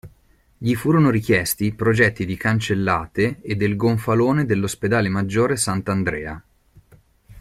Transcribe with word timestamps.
Gli 0.57 0.73
furono 0.73 1.11
richiesti 1.11 1.75
progetti 1.75 2.25
di 2.25 2.35
cancellate 2.35 3.39
e 3.41 3.53
del 3.55 3.75
gonfalone 3.75 4.45
dell'Ospedale 4.47 5.09
Maggiore 5.09 5.57
S. 5.57 5.67
Andrea. 5.67 6.43